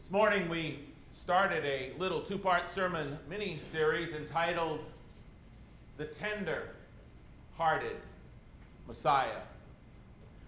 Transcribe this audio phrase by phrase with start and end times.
[0.00, 0.78] This morning we
[1.12, 4.86] started a little two part sermon mini series entitled
[5.98, 6.70] The Tender
[7.58, 7.96] Hearted
[8.88, 9.42] Messiah.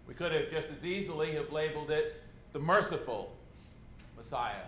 [0.09, 2.19] We could have just as easily have labeled it
[2.55, 3.31] the merciful
[4.17, 4.65] Messiah.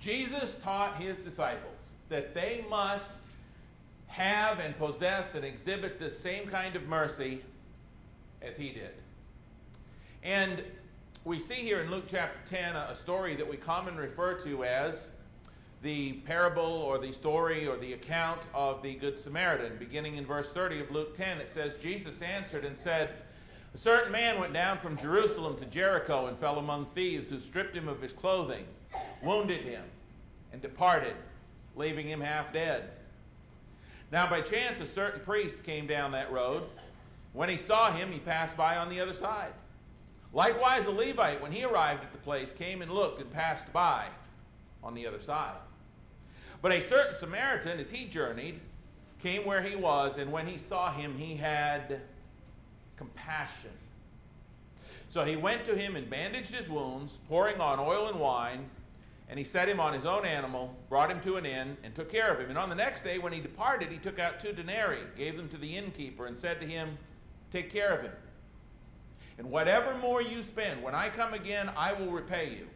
[0.00, 1.78] Jesus taught his disciples
[2.08, 3.20] that they must
[4.06, 7.42] have and possess and exhibit the same kind of mercy
[8.40, 8.94] as he did.
[10.22, 10.62] And
[11.24, 15.06] we see here in Luke chapter 10 a, story that we commonly refer to as
[15.80, 19.76] the parable or the story or the account of the Good Samaritan.
[19.78, 23.10] Beginning in verse 30 of Luke 10, it says, Jesus answered and said,
[23.72, 27.76] A certain man went down from Jerusalem to Jericho and fell among thieves who stripped
[27.76, 28.64] him of his clothing,
[29.22, 29.84] wounded him,
[30.52, 31.14] and departed,
[31.76, 32.90] leaving him half dead.
[34.10, 36.64] Now, by chance, a certain priest came down that road.
[37.32, 39.52] When he saw him, he passed by on the other side.
[40.34, 44.06] Likewise, a Levite, when he arrived at the place, came and looked and passed by
[44.82, 45.56] on the other side.
[46.62, 48.60] But a certain Samaritan, as he journeyed,
[49.20, 52.00] came where he was, and when he saw him, he had
[52.96, 53.70] compassion.
[55.10, 58.64] So he went to him and bandaged his wounds, pouring on oil and wine,
[59.28, 62.10] and he set him on his own animal, brought him to an inn, and took
[62.10, 62.48] care of him.
[62.48, 65.48] And on the next day, when he departed, he took out two denarii, gave them
[65.50, 66.96] to the innkeeper, and said to him,
[67.50, 68.12] Take care of him.
[69.38, 72.68] And whatever more you spend, when I come again, I will repay you.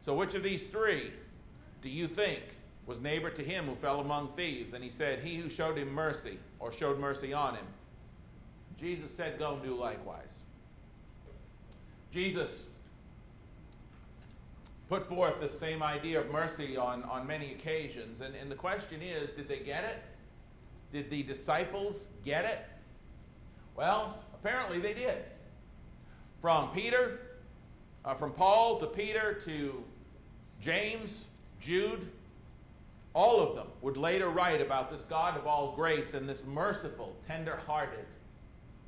[0.00, 1.12] So, which of these three
[1.82, 2.42] do you think
[2.86, 4.72] was neighbor to him who fell among thieves?
[4.72, 7.66] And he said, He who showed him mercy, or showed mercy on him.
[8.78, 10.38] Jesus said, Go and do likewise.
[12.12, 12.64] Jesus
[14.88, 18.20] put forth the same idea of mercy on, on many occasions.
[18.20, 20.02] And, and the question is did they get it?
[20.92, 22.66] Did the disciples get it?
[23.74, 25.18] Well, Apparently they did.
[26.40, 27.20] From Peter,
[28.04, 29.84] uh, from Paul to Peter to
[30.60, 31.24] James,
[31.60, 32.08] Jude,
[33.14, 37.14] all of them would later write about this God of all grace and this merciful,
[37.24, 38.04] tender hearted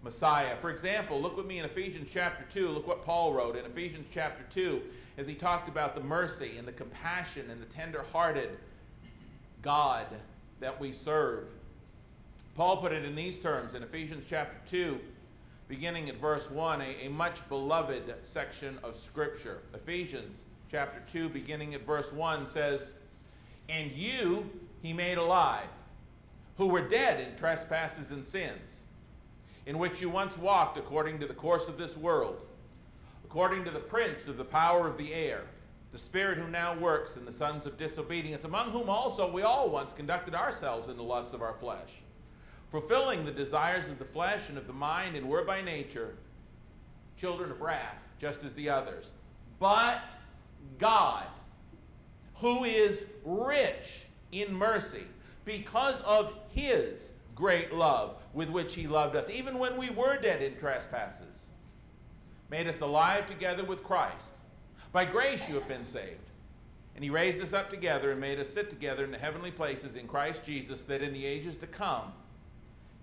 [0.03, 0.56] Messiah.
[0.56, 2.70] For example, look with me in Ephesians chapter 2.
[2.70, 4.82] Look what Paul wrote in Ephesians chapter 2
[5.19, 8.50] as he talked about the mercy and the compassion and the tender hearted
[9.62, 10.06] God
[10.59, 11.50] that we serve.
[12.54, 14.98] Paul put it in these terms in Ephesians chapter 2
[15.69, 19.60] beginning at verse 1, a, a much beloved section of Scripture.
[19.72, 22.91] Ephesians chapter 2, beginning at verse 1, says,
[23.69, 24.50] And you
[24.82, 25.69] he made alive,
[26.56, 28.80] who were dead in trespasses and sins,
[29.66, 32.42] in which you once walked according to the course of this world,
[33.25, 35.44] according to the prince of the power of the air,
[35.92, 39.70] the spirit who now works in the sons of disobedience, among whom also we all
[39.70, 42.02] once conducted ourselves in the lusts of our flesh
[42.75, 46.17] fulfilling the desires of the flesh and of the mind, and were by nature
[47.17, 49.12] children of wrath, just as the others.
[49.61, 50.11] But
[50.81, 51.23] God,
[52.35, 55.05] who is rich in mercy,
[55.45, 60.43] because of his great love with which he loved us, even when we were dead
[60.43, 61.47] in trespasses,
[62.51, 64.39] made us alive together with Christ.
[64.91, 66.19] By grace you have been saved.
[66.97, 69.95] And he raised us up together and made us sit together in the heavenly places
[69.95, 72.12] in Christ Jesus, that in the ages to come,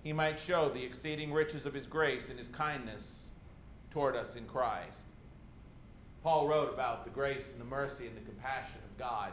[0.04, 3.26] he might show the exceeding riches of his grace and his kindness
[3.92, 4.98] toward us in Christ.
[6.24, 9.32] Paul wrote about the grace and the mercy and the compassion of God.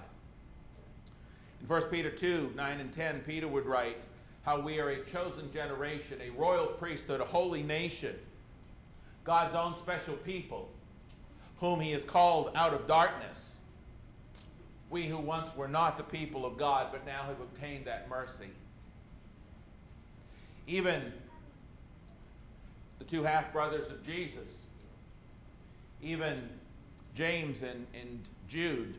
[1.60, 4.04] In 1 Peter 2 9 and 10, Peter would write
[4.42, 8.14] how we are a chosen generation, a royal priesthood, a holy nation,
[9.24, 10.68] God's own special people,
[11.58, 13.52] whom he has called out of darkness.
[14.90, 18.48] We who once were not the people of God, but now have obtained that mercy.
[20.68, 21.12] Even
[22.98, 24.58] the two half brothers of Jesus,
[26.02, 26.46] even
[27.14, 28.96] James and, and Jude,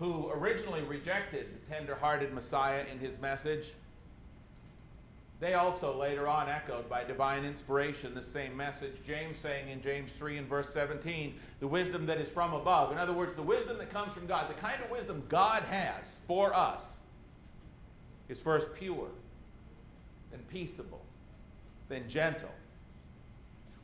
[0.00, 3.74] who originally rejected the tender hearted Messiah in his message,
[5.38, 9.02] they also later on echoed by divine inspiration the same message.
[9.06, 12.90] James saying in James 3 and verse 17, the wisdom that is from above.
[12.90, 16.16] In other words, the wisdom that comes from God, the kind of wisdom God has
[16.26, 16.96] for us,
[18.28, 19.08] is first pure
[20.32, 21.02] then peaceable,
[21.88, 22.52] then gentle,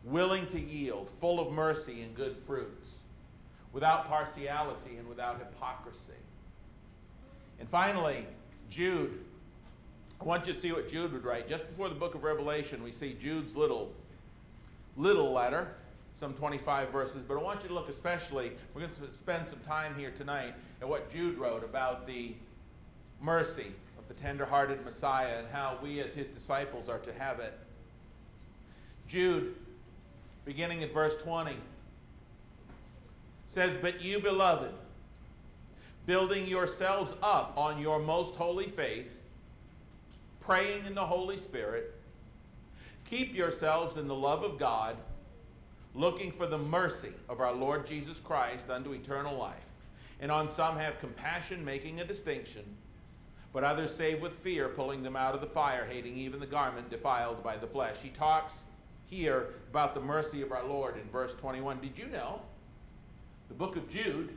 [0.03, 2.91] willing to yield, full of mercy and good fruits,
[3.73, 5.99] without partiality and without hypocrisy.
[7.61, 8.27] And finally,
[8.69, 9.25] Jude.
[10.21, 11.49] I want you to see what Jude would write.
[11.49, 13.93] Just before the book of Revelation, we see Jude's little,
[14.97, 15.69] little letter,
[16.13, 19.61] some 25 verses, but I want you to look especially, we're going to spend some
[19.61, 22.35] time here tonight at what Jude wrote about the
[23.21, 23.73] mercy
[24.09, 27.57] the tender-hearted Messiah and how we as his disciples are to have it.
[29.07, 29.55] Jude,
[30.45, 31.53] beginning at verse 20,
[33.47, 34.73] says, But you, beloved,
[36.07, 39.21] building yourselves up on your most holy faith,
[40.41, 41.95] praying in the Holy Spirit,
[43.05, 44.97] keep yourselves in the love of God,
[45.95, 49.65] looking for the mercy of our Lord Jesus Christ unto eternal life.
[50.21, 52.65] And on some have compassion, making a distinction,
[53.53, 56.91] but others save with fear, pulling them out of the fire, hating even the garment
[56.91, 57.97] defiled by the flesh.
[58.03, 58.63] He talks
[59.07, 61.81] here about the mercy of our Lord in verse 21.
[61.81, 62.41] Did you know?
[63.49, 64.37] The book of Jude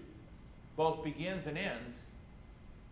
[0.77, 1.97] both begins and ends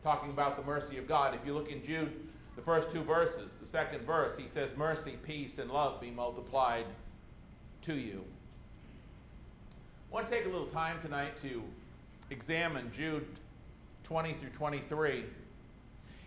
[0.03, 1.33] talking about the mercy of God.
[1.33, 2.11] If you look in Jude,
[2.55, 6.85] the first two verses, the second verse, he says, Mercy, peace, and love be multiplied
[7.83, 8.23] to you.
[10.11, 11.63] I want to take a little time tonight to
[12.29, 13.25] examine Jude
[14.03, 15.23] 20 through 23.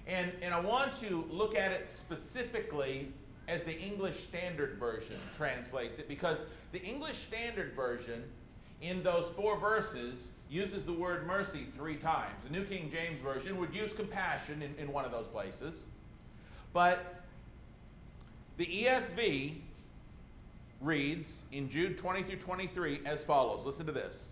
[0.06, 3.08] And, and I want to look at it specifically
[3.48, 6.38] as the English Standard Version translates it, because
[6.72, 8.22] the English Standard Version,
[8.80, 12.34] in those four verses, uses the word mercy three times.
[12.44, 15.84] The New King James Version would use compassion in, in one of those places.
[16.72, 17.22] But
[18.58, 19.54] the ESV
[20.80, 23.64] reads in Jude 20 through 23 as follows.
[23.64, 24.31] Listen to this.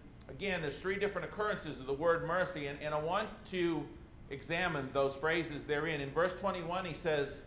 [0.31, 3.85] again, there's three different occurrences of the word mercy, and, and I want to
[4.29, 6.01] examine those phrases therein.
[6.01, 7.43] In verse 21, he says,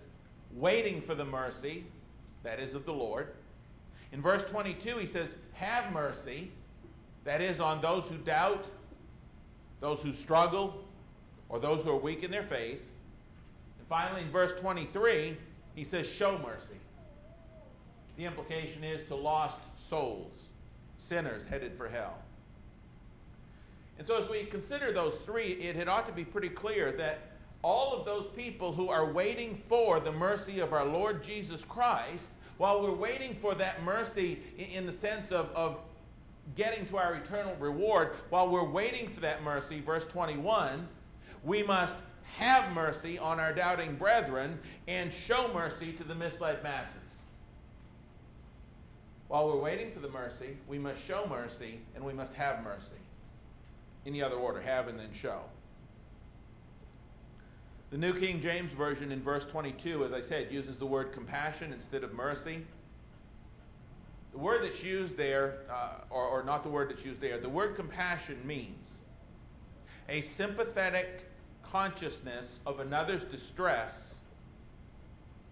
[0.52, 1.84] waiting for the mercy,
[2.42, 3.28] that is of the Lord.
[4.12, 6.50] In verse 22, he says, have mercy,
[7.24, 8.68] that is on those who doubt,
[9.80, 10.84] those who struggle,
[11.48, 12.92] or those who are weak in their faith.
[13.78, 15.36] And finally, in verse 23,
[15.74, 16.74] he says, show mercy.
[18.16, 20.44] The implication is to lost souls,
[20.98, 22.18] sinners headed for hell.
[23.98, 27.20] And so, as we consider those three, it, ought to be pretty clear that
[27.62, 32.28] all of those people who are waiting for the mercy of our Lord Jesus Christ,
[32.58, 35.78] while we're waiting for that mercy in, in the sense of, of
[36.56, 40.86] getting to our eternal reward, while we're waiting for that mercy, verse 21,
[41.44, 41.98] we must
[42.38, 44.58] have mercy on our doubting brethren
[44.88, 46.96] and show mercy to the misled masses.
[49.28, 52.94] While we're waiting for the mercy, we must show mercy and we must have mercy.
[54.04, 55.40] The other order, have and then show.
[57.90, 61.72] The New King James Version in verse 22, as I said, uses the word compassion
[61.72, 62.64] instead of mercy.
[64.32, 67.48] The word that's used there, uh, or, or not the word that's used there, the
[67.48, 68.94] word compassion means
[70.08, 71.30] a sympathetic
[71.62, 74.16] consciousness of another's distress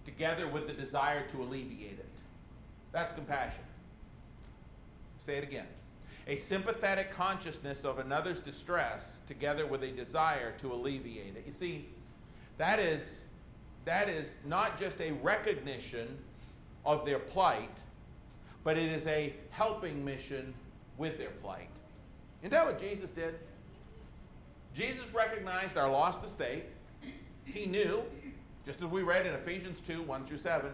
[0.05, 2.21] together with the desire to alleviate it.
[2.91, 3.65] That's compassion.
[5.21, 5.67] Say it again.
[6.29, 11.43] A sympathetic consciousness of another's distress together with a desire to alleviate it.
[11.45, 11.89] You see,
[12.59, 13.21] that is,
[13.85, 16.17] that is not just a recognition
[16.85, 17.83] of their plight,
[18.65, 20.55] but it is a helping mission
[20.97, 21.69] with their plight.
[22.43, 23.35] Isn't that what Jesus did?
[24.75, 26.65] Jesus recognized our lost estate.
[27.45, 28.03] He knew,
[28.65, 30.71] just as we read in Ephesians 2 1 through 7,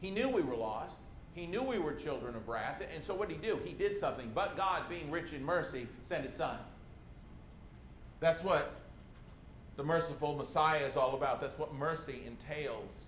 [0.00, 0.96] he knew we were lost.
[1.38, 2.82] He knew we were children of wrath.
[2.92, 3.60] And so what did he do?
[3.64, 4.32] He did something.
[4.34, 6.58] But God, being rich in mercy, sent his son.
[8.18, 8.74] That's what
[9.76, 11.40] the merciful Messiah is all about.
[11.40, 13.04] That's what mercy entails.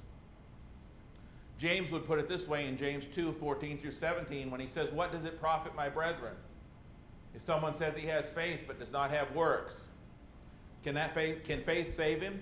[1.59, 4.93] James would put it this way in James 2 14 through 17 when he says,
[4.93, 6.35] What does it profit my brethren?
[7.35, 9.87] If someone says he has faith but does not have works,
[10.85, 12.39] can that faith can faith save him?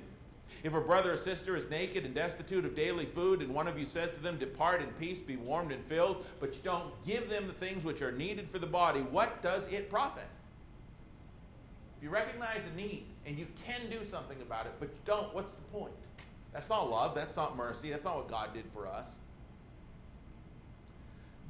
[0.62, 3.78] If a brother or sister is naked and destitute of daily food, and one of
[3.78, 7.30] you says to them, Depart in peace, be warmed and filled, but you don't give
[7.30, 10.26] them the things which are needed for the body, what does it profit?
[11.98, 15.34] If you recognize a need and you can do something about it, but you don't,
[15.34, 15.92] what's the point?
[16.52, 17.14] That's not love.
[17.14, 17.90] That's not mercy.
[17.90, 19.14] That's not what God did for us.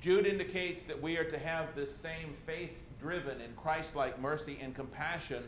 [0.00, 4.58] Jude indicates that we are to have this same faith driven and Christ like mercy
[4.60, 5.42] and compassion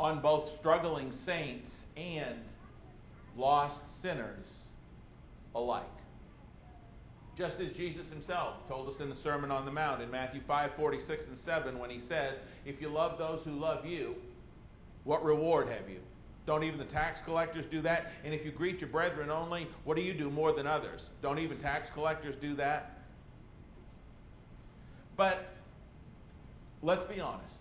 [0.00, 2.40] on both struggling saints and
[3.36, 4.64] lost sinners
[5.54, 5.84] alike.
[7.36, 10.72] Just as Jesus himself told us in the Sermon on the Mount in Matthew 5
[10.72, 14.16] 46 and 7, when he said, If you love those who love you,
[15.04, 16.00] what reward have you?
[16.46, 18.10] Don't even the tax collectors do that?
[18.24, 21.10] And if you greet your brethren only, what do you do more than others?
[21.20, 22.98] Don't even tax collectors do that?
[25.18, 25.50] But
[26.82, 27.60] let's be honest.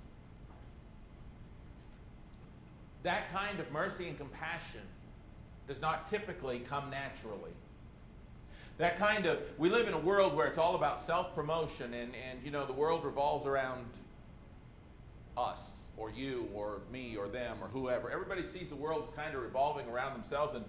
[3.03, 4.81] That kind of mercy and compassion
[5.67, 7.51] does not typically come naturally.
[8.77, 12.13] That kind of, we live in a world where it's all about self promotion, and,
[12.29, 13.85] and you know, the world revolves around
[15.37, 18.09] us, or you, or me, or them, or whoever.
[18.09, 20.63] Everybody sees the world as kind of revolving around themselves, and,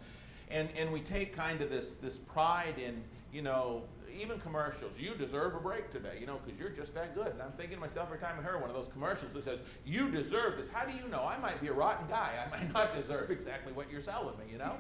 [0.50, 3.02] and, and we take kind of this, this pride in,
[3.33, 3.83] you know,
[4.21, 4.99] even commercials.
[4.99, 7.28] You deserve a break today, you know, because you're just that good.
[7.28, 9.62] And I'm thinking to myself every time I hear one of those commercials that says,
[9.87, 10.69] You deserve this.
[10.69, 11.23] How do you know?
[11.23, 12.33] I might be a rotten guy.
[12.45, 14.75] I might not deserve exactly what you're selling me, you know?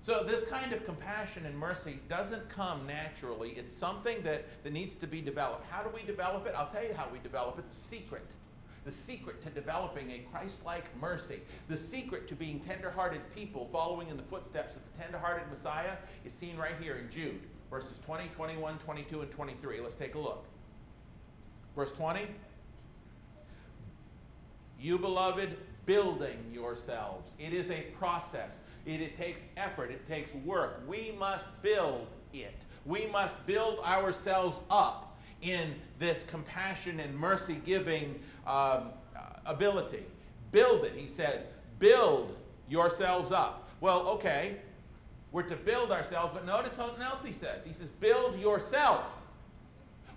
[0.00, 3.50] So, this kind of compassion and mercy doesn't come naturally.
[3.50, 5.64] It's something that, that needs to be developed.
[5.70, 6.54] How do we develop it?
[6.56, 8.26] I'll tell you how we develop it the secret.
[8.84, 13.68] The secret to developing a Christ like mercy, the secret to being tender hearted people
[13.72, 17.40] following in the footsteps of the tender hearted Messiah is seen right here in Jude
[17.72, 19.80] verses 20, 21, 22, and 23.
[19.80, 20.44] Let's take a look.
[21.74, 22.26] Verse 20.
[24.78, 27.32] You, beloved, building yourselves.
[27.38, 28.58] It is a process.
[28.84, 29.90] It, it takes effort.
[29.90, 30.82] It takes work.
[30.86, 32.66] We must build it.
[32.84, 35.11] We must build ourselves up
[35.42, 38.90] in this compassion and mercy giving um,
[39.46, 40.04] ability.
[40.52, 41.46] Build it, he says.
[41.78, 42.36] Build
[42.68, 43.68] yourselves up.
[43.80, 44.56] Well, okay,
[45.32, 47.64] we're to build ourselves, but notice something else he says.
[47.64, 49.04] He says, build yourself.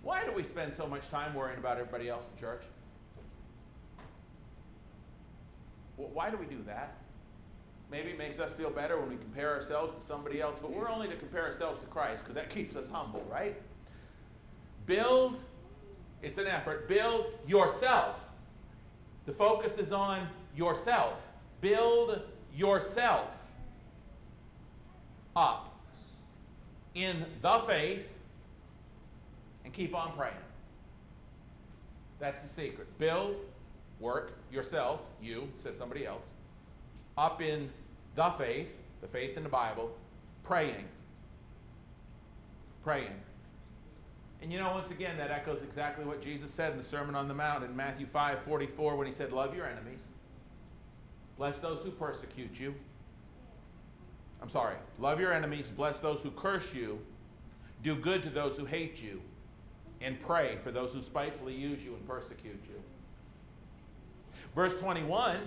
[0.03, 2.63] Why do we spend so much time worrying about everybody else in church?
[5.95, 6.95] Why do we do that?
[7.89, 10.89] Maybe it makes us feel better when we compare ourselves to somebody else, but we're
[10.89, 13.55] only to compare ourselves to Christ because that keeps us humble, right?
[14.85, 15.39] Build,
[16.21, 18.15] it's an effort, build yourself.
[19.25, 21.13] The focus is on yourself.
[21.61, 22.21] Build
[22.53, 23.51] yourself
[25.35, 25.75] up
[26.93, 28.17] in the faith
[29.63, 30.33] and keep on praying.
[32.19, 32.87] That's the secret.
[32.97, 33.35] Build,
[33.99, 36.29] work yourself, you, says somebody else,
[37.17, 37.69] up in
[38.15, 39.95] the faith, the faith in the Bible,
[40.43, 40.85] praying.
[42.83, 43.11] Praying.
[44.45, 47.27] And you know, once again, that echoes exactly what Jesus said in the Sermon on
[47.27, 50.01] the Mount in Matthew 5 44 when he said, Love your enemies,
[51.37, 52.73] bless those who persecute you
[54.45, 54.75] I'm sorry.
[54.99, 56.99] Love your enemies, bless those who curse you,
[57.81, 59.19] do good to those who hate you,
[60.01, 62.81] and pray for those who spitefully use you and persecute you.
[64.53, 65.39] Verse 21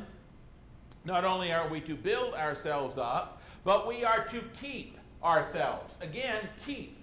[1.05, 5.97] not only are we to build ourselves up, but we are to keep ourselves.
[6.00, 6.98] Again, keep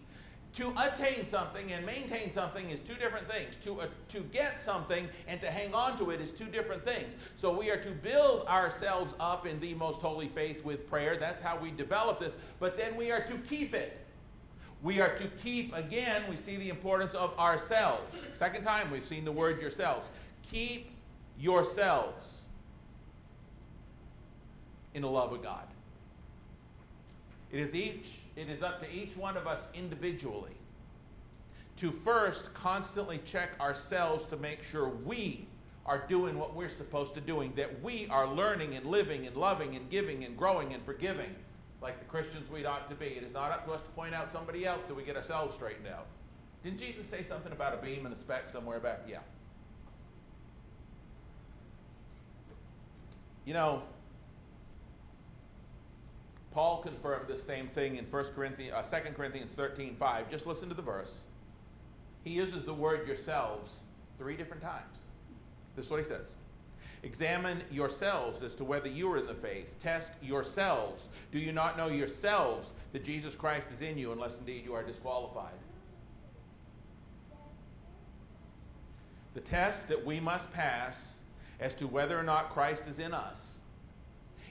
[0.55, 3.57] to attain something and maintain something is two different things.
[3.57, 7.15] To, uh, to get something and to hang on to it is two different things.
[7.35, 11.17] So we are to build ourselves up in the most holy faith with prayer.
[11.17, 12.37] That's how we develop this.
[12.59, 13.97] But then we are to keep it.
[14.81, 18.15] We are to keep, again, we see the importance of ourselves.
[18.33, 20.07] Second time we've seen the word yourselves.
[20.43, 20.89] Keep
[21.37, 22.41] yourselves
[24.93, 25.67] in the love of God.
[27.51, 30.51] It is each it is up to each one of us individually
[31.77, 35.47] to first constantly check ourselves to make sure we
[35.85, 39.75] are doing what we're supposed to doing, that we are learning and living and loving
[39.75, 41.35] and giving and growing and forgiving
[41.81, 43.05] like the Christians we ought to be.
[43.05, 45.55] It is not up to us to point out somebody else till we get ourselves
[45.55, 46.07] straightened out.
[46.63, 49.01] Didn't Jesus say something about a beam and a speck somewhere back?
[49.07, 49.19] Yeah.
[53.45, 53.83] You know,
[56.55, 60.31] Paul confirmed the same thing in 1 Corinthians, uh, 2 Corinthians 13 5.
[60.31, 61.23] Just listen to the verse.
[62.23, 63.79] He uses the word yourselves
[64.17, 64.99] three different times.
[65.75, 66.35] This is what he says.
[67.03, 69.77] Examine yourselves as to whether you are in the faith.
[69.81, 71.09] Test yourselves.
[71.33, 74.81] Do you not know yourselves that Jesus Christ is in you, unless indeed you are
[74.81, 75.59] disqualified?
[79.33, 81.15] The test that we must pass
[81.59, 83.54] as to whether or not Christ is in us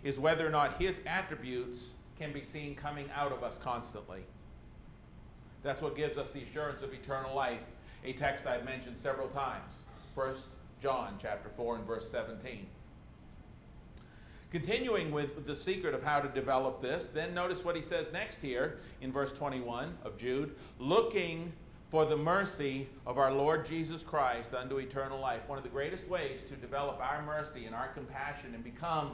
[0.04, 4.22] is whether or not his attributes can be seen coming out of us constantly.
[5.62, 7.62] That's what gives us the assurance of eternal life,
[8.04, 9.72] a text I've mentioned several times.
[10.14, 12.66] First John chapter 4 and verse 17.
[14.50, 18.40] Continuing with the secret of how to develop this, then notice what he says next
[18.40, 21.52] here in verse 21 of Jude looking
[21.88, 25.40] for the mercy of our Lord Jesus Christ unto eternal life.
[25.48, 29.12] One of the greatest ways to develop our mercy and our compassion and become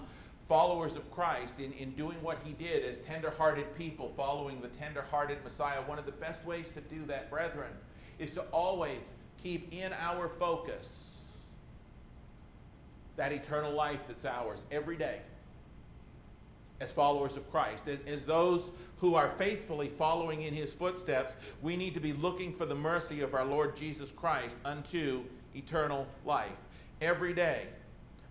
[0.51, 5.39] followers of Christ in, in doing what he did as tender-hearted people following the tender-hearted
[5.45, 7.71] Messiah, one of the best ways to do that, brethren,
[8.19, 11.19] is to always keep in our focus
[13.15, 15.21] that eternal life that's ours every day
[16.81, 17.87] as followers of Christ.
[17.87, 22.53] As, as those who are faithfully following in his footsteps, we need to be looking
[22.53, 25.23] for the mercy of our Lord Jesus Christ unto
[25.55, 26.59] eternal life.
[27.01, 27.69] Every day,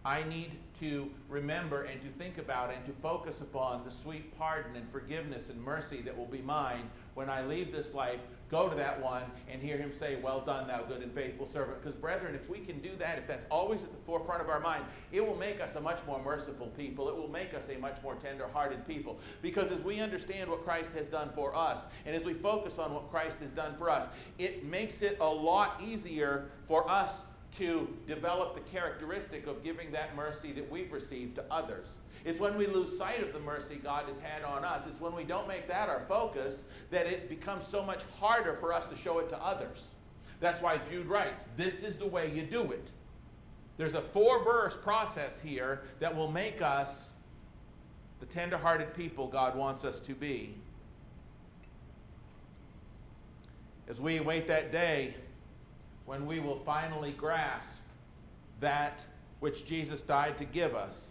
[0.04, 4.76] I need to remember and to think about and to focus upon the sweet pardon
[4.76, 8.76] and forgiveness and mercy that will be mine when I leave this life, go to
[8.76, 11.82] that one and hear him say, Well done, thou good and faithful servant.
[11.82, 14.62] Because, brethren, if we can do that, if that's always at the forefront of our
[14.62, 17.10] mind, it will make us a much more merciful people.
[17.10, 19.20] It will make us a much more tender hearted people.
[19.42, 22.94] Because as we understand what Christ has done for us, and as we focus on
[22.94, 24.08] what Christ has done for us,
[24.38, 27.24] it makes it a lot easier for us
[27.58, 31.88] to develop the characteristic of giving that mercy that we've received to others.
[32.26, 35.16] It's when we lose sight of the mercy God has had on us, it's when
[35.16, 38.96] we don't make that our focus that it becomes so much harder for us to
[38.96, 39.86] show it to others.
[40.40, 42.92] That's why Jude writes, This is the way you do it.
[43.78, 47.14] There's a four verse process here that will make us
[48.20, 50.56] the tender hearted people God wants us to be.
[53.88, 55.16] As we await that day,
[56.10, 57.78] when we will finally grasp
[58.60, 59.06] that
[59.42, 61.10] which Jesus died to give us.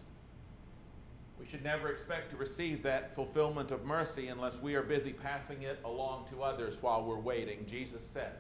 [1.39, 5.63] We should never expect to receive that fulfillment of mercy unless we are busy passing
[5.63, 7.65] it along to others while we're waiting.
[7.65, 8.33] Jesus said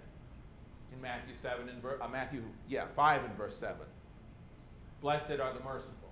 [0.92, 3.76] in Matthew 7 and ver- uh, Matthew yeah, 5 and verse 7.
[5.00, 6.10] Blessed are the merciful,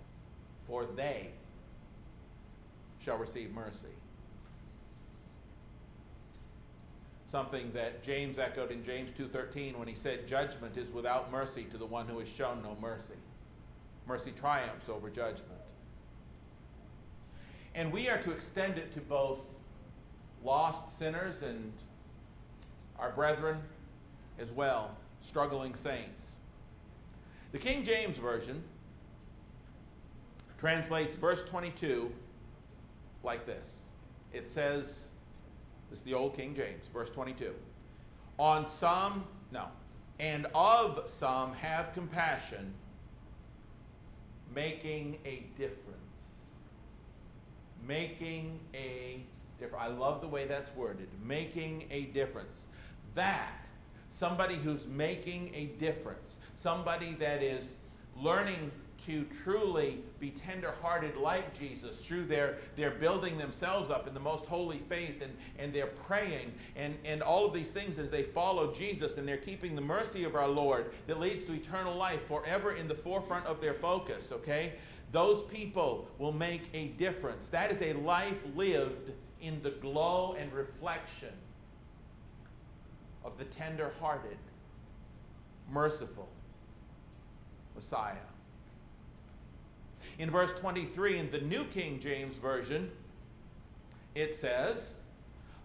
[0.64, 1.30] for they
[3.00, 3.95] shall receive mercy.
[7.26, 11.76] Something that James echoed in James 2:13 when he said judgment is without mercy to
[11.76, 13.18] the one who has shown no mercy.
[14.06, 15.60] Mercy triumphs over judgment.
[17.74, 19.44] And we are to extend it to both
[20.42, 21.72] lost sinners and
[22.98, 23.58] our brethren
[24.38, 26.32] as well, struggling saints.
[27.52, 28.62] The King James Version
[30.58, 32.12] translates verse 22
[33.22, 33.82] like this.
[34.32, 35.08] It says,
[35.90, 37.54] this is the old King James, verse 22.
[38.38, 39.66] On some, no,
[40.18, 42.72] and of some have compassion,
[44.54, 45.92] making a difference.
[47.86, 49.20] Making a
[49.58, 49.84] difference.
[49.84, 51.08] I love the way that's worded.
[51.24, 52.64] Making a difference.
[53.14, 53.68] That,
[54.10, 57.64] somebody who's making a difference, somebody that is
[58.20, 58.70] learning
[59.06, 64.46] to truly be tenderhearted like Jesus through their, their building themselves up in the most
[64.46, 68.72] holy faith and, and they're praying and, and all of these things as they follow
[68.72, 72.72] Jesus and they're keeping the mercy of our Lord that leads to eternal life forever
[72.72, 74.72] in the forefront of their focus, okay?
[75.12, 77.48] Those people will make a difference.
[77.48, 81.32] That is a life lived in the glow and reflection
[83.24, 84.36] of the tender hearted,
[85.70, 86.28] merciful
[87.76, 88.14] Messiah.
[90.18, 92.90] In verse 23 in the New King James Version,
[94.14, 94.94] it says,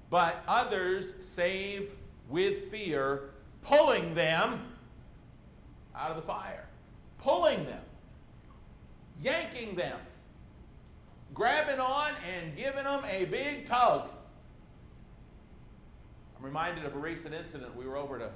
[0.10, 1.94] But others save
[2.30, 3.30] with fear,
[3.62, 4.62] pulling them
[5.96, 6.66] out of the fire.
[7.20, 7.84] Pulling them,
[9.22, 10.00] yanking them,
[11.34, 14.10] grabbing on and giving them a big tug.
[16.38, 17.76] I'm reminded of a recent incident.
[17.76, 18.32] We were over to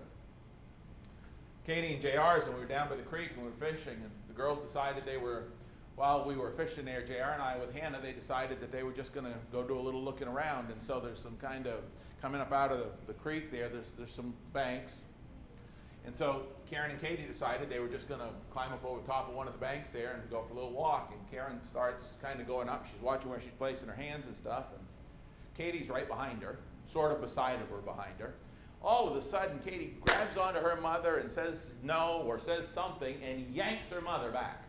[1.66, 4.12] Katie and JR's and we were down by the creek and we were fishing, and
[4.28, 5.46] the girls decided they were
[5.96, 8.92] while we were fishing there, JR and I with Hannah, they decided that they were
[8.92, 10.70] just going to go do a little looking around.
[10.70, 11.80] And so there's some kind of,
[12.22, 14.94] coming up out of the, the creek there, there's, there's some banks.
[16.06, 19.08] And so Karen and Katie decided they were just going to climb up over the
[19.08, 21.14] top of one of the banks there and go for a little walk.
[21.14, 22.86] And Karen starts kind of going up.
[22.86, 24.66] She's watching where she's placing her hands and stuff.
[24.78, 24.86] And
[25.58, 28.36] Katie's right behind her, sort of beside of her behind her.
[28.84, 33.16] All of a sudden, Katie grabs onto her mother and says no or says something
[33.24, 34.65] and yanks her mother back.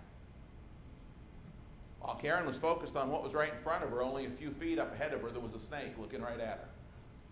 [2.06, 4.52] While Karen was focused on what was right in front of her, only a few
[4.52, 6.68] feet up ahead of her, there was a snake looking right at her.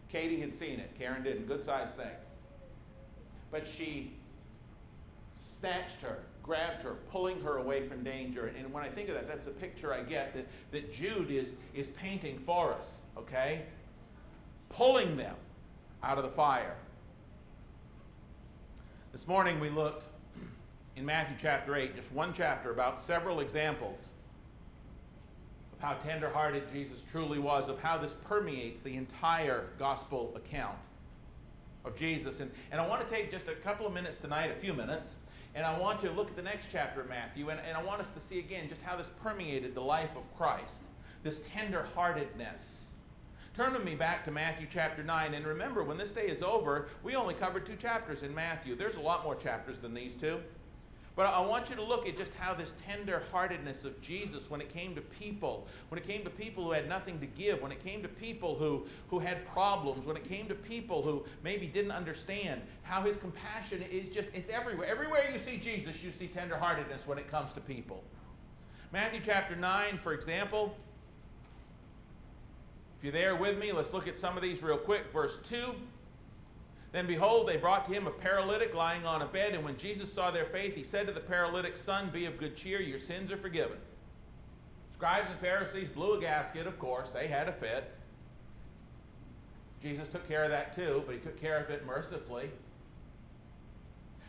[0.09, 0.91] Katie had seen it.
[0.99, 1.47] Karen didn't.
[1.47, 2.09] Good sized snake.
[3.53, 4.15] But she
[5.37, 8.53] snatched her, grabbed her, pulling her away from danger.
[8.59, 11.55] And when I think of that, that's a picture I get that, that Jude is,
[11.73, 13.63] is painting for us, okay?
[14.71, 15.37] Pulling them
[16.03, 16.75] out of the fire.
[19.13, 20.07] This morning we looked
[20.97, 24.09] in Matthew chapter 8, just one chapter, about several examples
[25.85, 30.79] how tenderhearted Jesus truly was, of how this permeates the entire gospel account
[31.85, 32.41] of Jesus.
[32.41, 35.15] And, and I want to take just a couple of minutes tonight, a few minutes,
[35.55, 38.01] and I want to look at the next chapter of Matthew, and, and I want
[38.01, 40.87] us to see again just how this permeated the life of Christ,
[41.23, 42.85] this tenderheartedness.
[43.53, 46.89] Turn with me back to Matthew chapter 9, and remember, when this day is over,
[47.03, 48.75] we only covered two chapters in Matthew.
[48.75, 50.41] There's a lot more chapters than these two.
[51.17, 54.61] But I want you to look at just how this tender heartedness of Jesus, when
[54.61, 57.71] it came to people, when it came to people who had nothing to give, when
[57.71, 61.69] it came to people who, who had problems, when it came to people who maybe
[61.69, 64.89] didn't understand, how his compassion is just, it's everywhere.
[64.89, 68.03] Everywhere you see Jesus, you see tender heartedness when it comes to people.
[68.93, 70.77] Matthew chapter 9, for example.
[72.99, 75.13] If you're there with me, let's look at some of these real quick.
[75.13, 75.75] Verse 2.
[76.95, 80.13] Then behold, they brought to him a paralytic lying on a bed, and when Jesus
[80.13, 83.33] saw their faith, he said to the paralytic, Son, be of good cheer, your sins
[83.33, 83.79] are forgiven.
[84.93, 87.91] Scribes and Pharisees blew a gasket, of course, they had a fit.
[89.83, 92.49] Jesus took care of that too, but he took care of it mercifully.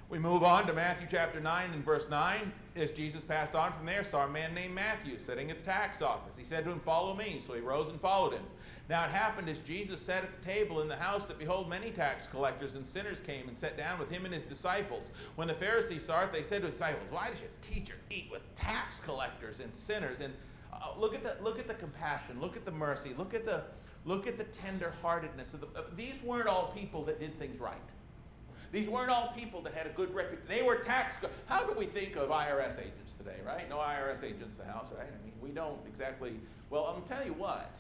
[0.08, 2.52] We move on to Matthew chapter 9 and verse 9.
[2.76, 6.00] As Jesus passed on from there, saw a man named Matthew sitting at the tax
[6.00, 6.38] office.
[6.38, 7.42] He said to him, Follow me.
[7.44, 8.44] So he rose and followed him.
[8.88, 11.90] Now it happened as Jesus sat at the table in the house that behold, many
[11.90, 15.10] tax collectors and sinners came and sat down with him and his disciples.
[15.38, 18.28] When the Pharisees saw it, they said to his disciples, Why does your teacher eat
[18.32, 20.20] with tax collectors and sinners?
[20.20, 20.36] And
[20.72, 23.64] uh, look at the look at the compassion, look at the mercy, look at the
[24.06, 27.92] look at the tender-heartedness of the, uh, these weren't all people that did things right.
[28.76, 30.46] These weren't all people that had a good reputation.
[30.50, 31.16] They were tax.
[31.46, 33.70] How do we think of IRS agents today, right?
[33.70, 35.08] No IRS agents in the house, right?
[35.08, 36.34] I mean, we don't exactly.
[36.70, 37.72] Well, I'm tell you what.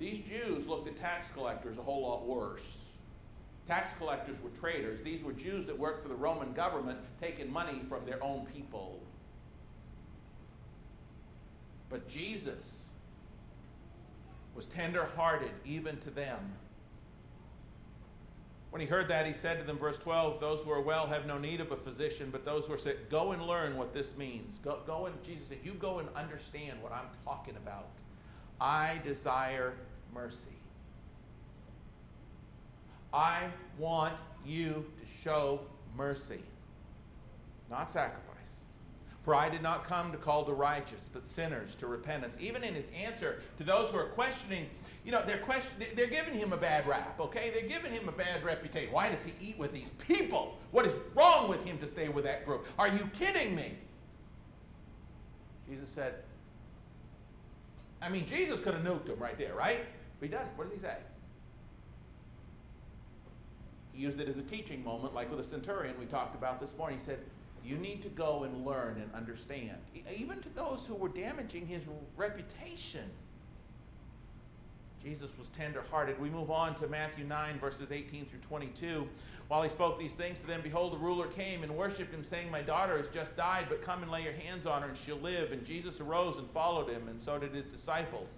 [0.00, 2.78] These Jews looked at tax collectors a whole lot worse.
[3.68, 5.02] Tax collectors were traitors.
[5.02, 8.98] These were Jews that worked for the Roman government, taking money from their own people.
[11.88, 12.86] But Jesus
[14.56, 16.40] was tender hearted even to them.
[18.70, 21.26] When he heard that, he said to them, verse 12, Those who are well have
[21.26, 24.16] no need of a physician, but those who are sick, go and learn what this
[24.16, 24.58] means.
[24.62, 27.88] Go, go and, Jesus said, You go and understand what I'm talking about.
[28.60, 29.74] I desire
[30.14, 30.56] mercy.
[33.12, 34.14] I want
[34.46, 35.60] you to show
[35.96, 36.40] mercy,
[37.68, 38.39] not sacrifice.
[39.22, 42.38] For I did not come to call the righteous, but sinners to repentance.
[42.40, 44.66] Even in his answer to those who are questioning,
[45.04, 47.50] you know, they're, question, they're giving him a bad rap, okay?
[47.52, 48.92] They're giving him a bad reputation.
[48.92, 50.56] Why does he eat with these people?
[50.70, 52.66] What is wrong with him to stay with that group?
[52.78, 53.74] Are you kidding me?
[55.68, 56.14] Jesus said,
[58.00, 59.80] I mean, Jesus could have nuked him right there, right?
[60.18, 60.56] But he doesn't.
[60.56, 60.96] What does he say?
[63.92, 66.74] He used it as a teaching moment, like with a centurion we talked about this
[66.78, 66.98] morning.
[66.98, 67.18] He said,
[67.64, 69.76] You need to go and learn and understand.
[70.16, 71.84] Even to those who were damaging his
[72.16, 73.04] reputation.
[75.02, 76.20] Jesus was tender-hearted.
[76.20, 79.08] We move on to Matthew 9, verses 18 through 22.
[79.48, 82.50] While he spoke these things to them, behold, the ruler came and worshipped him, saying,
[82.50, 85.16] My daughter has just died, but come and lay your hands on her, and she'll
[85.16, 85.52] live.
[85.52, 88.34] And Jesus arose and followed him, and so did his disciples.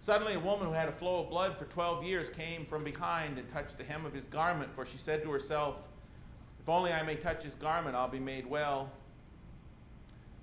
[0.00, 3.38] Suddenly, a woman who had a flow of blood for 12 years came from behind
[3.38, 5.78] and touched the hem of his garment, for she said to herself,
[6.62, 8.88] If only I may touch his garment, I'll be made well.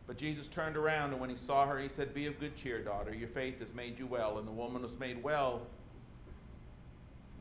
[0.06, 2.82] But Jesus turned around, and when he saw her, he said, Be of good cheer,
[2.82, 3.14] daughter.
[3.14, 4.38] Your faith has made you well.
[4.38, 5.62] And the woman was made well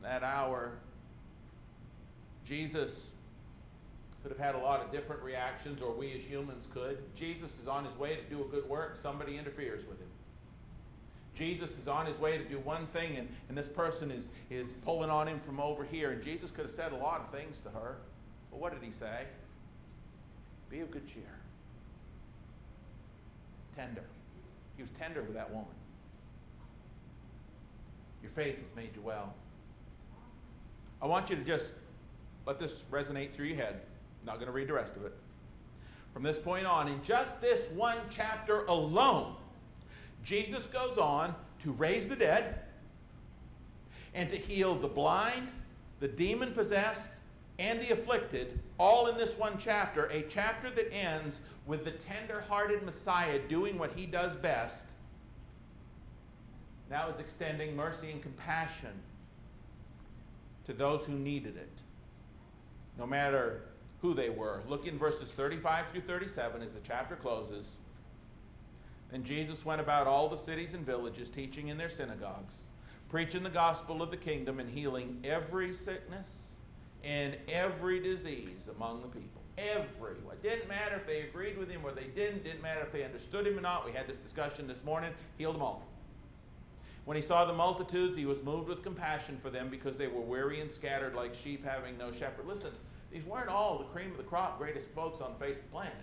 [0.01, 0.71] that hour.
[2.45, 3.09] Jesus
[4.21, 6.99] could have had a lot of different reactions, or we as humans could.
[7.13, 10.07] Jesus is on his way to do a good work, somebody interferes with him.
[11.35, 14.73] Jesus is on his way to do one thing, and, and this person is, is
[14.83, 16.11] pulling on him from over here.
[16.11, 17.97] And Jesus could have said a lot of things to her.
[18.51, 19.23] But what did he say?
[20.69, 21.23] Be of good cheer.
[23.75, 24.03] Tender.
[24.75, 25.67] He was tender with that woman.
[28.21, 29.33] Your faith has made you well.
[31.01, 31.73] I want you to just
[32.45, 33.81] let this resonate through your head.
[34.21, 35.13] I'm not going to read the rest of it.
[36.13, 39.35] From this point on, in just this one chapter alone,
[40.23, 42.61] Jesus goes on to raise the dead
[44.13, 45.49] and to heal the blind,
[45.99, 47.13] the demon possessed,
[47.59, 52.41] and the afflicted, all in this one chapter, a chapter that ends with the tender
[52.41, 54.93] hearted Messiah doing what he does best.
[56.89, 58.93] Now is extending mercy and compassion
[60.65, 61.83] to those who needed it,
[62.97, 63.61] no matter
[64.01, 64.61] who they were.
[64.69, 67.75] Look in verses 35 through 37 as the chapter closes.
[69.11, 72.63] And Jesus went about all the cities and villages, teaching in their synagogues,
[73.09, 76.48] preaching the gospel of the kingdom, and healing every sickness
[77.03, 79.41] and every disease among the people.
[79.57, 80.33] Everyone.
[80.33, 82.43] It didn't matter if they agreed with him or they didn't.
[82.43, 83.85] Didn't matter if they understood him or not.
[83.85, 85.11] We had this discussion this morning.
[85.37, 85.85] Healed them all.
[87.05, 90.21] When he saw the multitudes, he was moved with compassion for them because they were
[90.21, 92.45] weary and scattered like sheep having no shepherd.
[92.45, 92.71] Listen,
[93.11, 95.69] these weren't all the cream of the crop, greatest folks on the face of the
[95.69, 95.93] planet.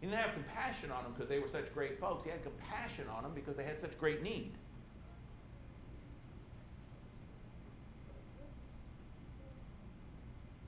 [0.00, 2.24] He didn't have compassion on them because they were such great folks.
[2.24, 4.52] He had compassion on them because they had such great need.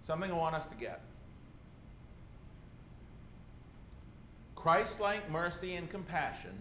[0.06, 1.00] Something I want us to get.
[4.54, 6.52] Christ like mercy and compassion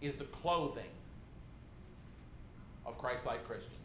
[0.00, 0.90] is the clothing
[2.84, 3.76] of Christ like Christians.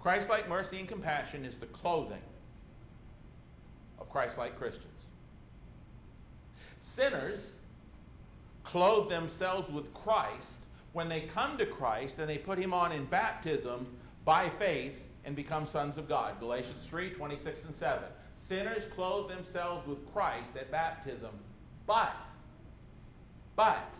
[0.00, 2.22] Christ like mercy and compassion is the clothing
[4.00, 5.02] of Christ like Christians.
[6.78, 7.50] Sinners
[8.64, 13.04] clothe themselves with Christ when they come to Christ and they put him on in
[13.04, 13.86] baptism
[14.24, 16.38] by faith and become sons of God.
[16.40, 18.02] Galatians 3 26 and 7.
[18.36, 21.32] Sinners clothe themselves with Christ at baptism,
[21.86, 22.28] but,
[23.56, 23.98] but,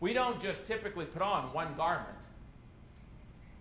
[0.00, 2.08] we don't just typically put on one garment.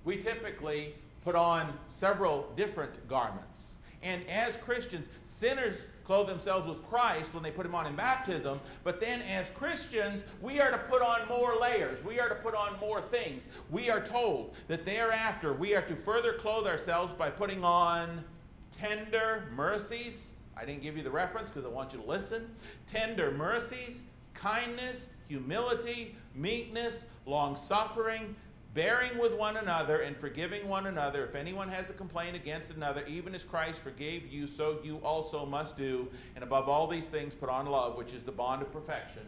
[0.04, 3.76] We typically put on several different garments.
[4.04, 8.60] And as Christians, sinners clothe themselves with Christ when they put him on in baptism,
[8.84, 12.04] but then as Christians, we are to put on more layers.
[12.04, 13.46] We are to put on more things.
[13.70, 18.24] We are told that thereafter we are to further clothe ourselves by putting on
[18.72, 20.32] tender mercies.
[20.58, 22.50] I didn't give you the reference because I want you to listen.
[22.88, 28.36] Tender mercies, kindness, humility, meekness, long suffering,
[28.74, 31.26] bearing with one another and forgiving one another.
[31.26, 35.46] If anyone has a complaint against another, even as Christ forgave you, so you also
[35.46, 36.08] must do.
[36.36, 39.24] And above all these things, put on love, which is the bond of perfection.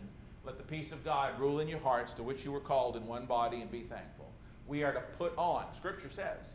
[0.46, 3.06] Let the peace of God rule in your hearts, to which you were called in
[3.08, 4.30] one body, and be thankful.
[4.68, 6.52] We are to put on, Scripture says,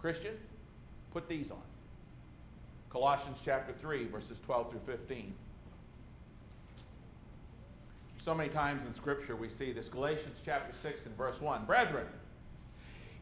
[0.00, 0.34] Christian,
[1.12, 1.62] put these on.
[2.88, 5.32] Colossians chapter 3, verses 12 through 15.
[8.22, 9.88] So many times in Scripture we see this.
[9.88, 11.64] Galatians chapter 6 and verse 1.
[11.64, 12.06] Brethren,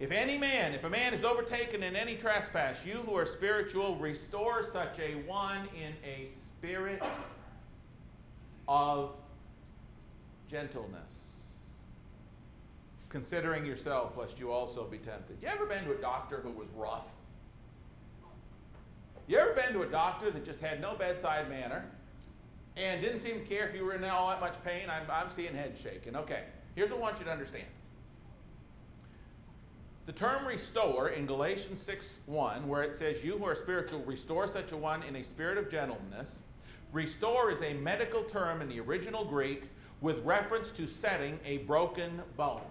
[0.01, 3.95] if any man, if a man is overtaken in any trespass, you who are spiritual,
[3.97, 7.01] restore such a one in a spirit
[8.67, 9.13] of
[10.51, 11.27] gentleness,
[13.09, 15.37] considering yourself, lest you also be tempted.
[15.41, 17.09] You ever been to a doctor who was rough?
[19.29, 21.85] You ever been to a doctor that just had no bedside manner?
[22.79, 24.83] And didn't seem to care if you were in all that much pain.
[24.88, 26.17] I'm, I'm seeing head shaking.
[26.17, 27.67] Okay, here's what I want you to understand.
[30.07, 34.47] The term restore in Galatians 6 1, where it says, You who are spiritual, restore
[34.47, 36.38] such a one in a spirit of gentleness.
[36.93, 39.64] Restore is a medical term in the original Greek
[40.01, 42.62] with reference to setting a broken bone.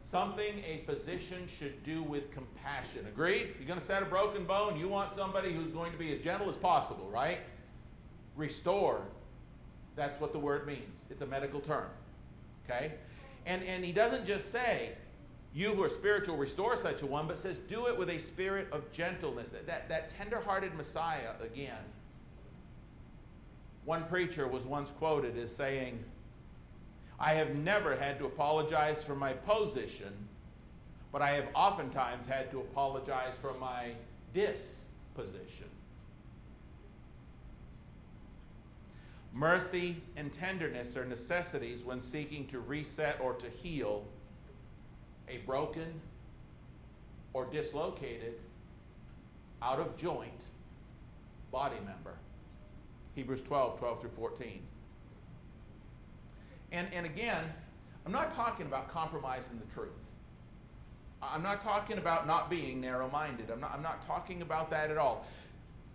[0.00, 3.06] Something a physician should do with compassion.
[3.06, 3.54] Agreed?
[3.58, 6.22] You're going to set a broken bone, you want somebody who's going to be as
[6.22, 7.38] gentle as possible, right?
[8.36, 9.06] Restore
[9.96, 11.00] that's what the word means.
[11.10, 11.88] It's a medical term.
[12.64, 12.92] Okay?
[13.46, 14.92] And, and he doesn't just say,
[15.54, 18.68] you who are spiritual, restore such a one, but says, do it with a spirit
[18.72, 19.54] of gentleness.
[19.66, 21.84] That, that tender-hearted Messiah, again.
[23.84, 26.02] One preacher was once quoted as saying,
[27.18, 30.12] I have never had to apologize for my position,
[31.10, 33.92] but I have oftentimes had to apologize for my
[34.32, 35.68] disposition.
[39.34, 44.04] Mercy and tenderness are necessities when seeking to reset or to heal
[45.28, 46.00] a broken
[47.32, 48.34] or dislocated,
[49.62, 50.44] out of joint
[51.50, 52.14] body member.
[53.14, 54.60] Hebrews 12, 12 through 14.
[56.72, 57.44] And, and again,
[58.04, 60.04] I'm not talking about compromising the truth.
[61.22, 63.50] I'm not talking about not being narrow minded.
[63.50, 65.24] I'm not, I'm not talking about that at all.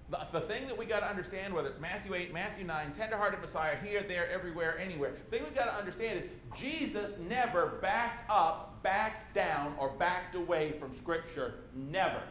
[0.09, 3.41] The, the thing that we got to understand, whether it's Matthew 8, Matthew 9, tenderhearted
[3.41, 8.29] Messiah, here, there, everywhere, anywhere, the thing we got to understand is Jesus never backed
[8.29, 11.55] up, backed down, or backed away from Scripture.
[11.75, 12.21] Never.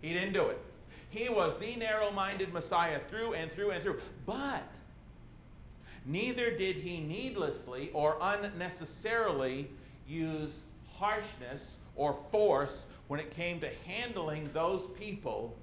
[0.00, 0.60] He didn't do it.
[1.08, 4.00] He was the narrow minded Messiah through and through and through.
[4.24, 4.68] But
[6.04, 9.68] neither did he needlessly or unnecessarily
[10.06, 10.60] use
[10.94, 15.56] harshness or force when it came to handling those people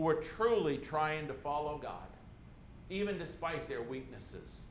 [0.00, 2.08] who are truly trying to follow God,
[2.88, 4.62] even despite their weaknesses